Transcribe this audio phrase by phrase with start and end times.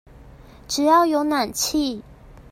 [0.67, 2.01] 只要有暖氣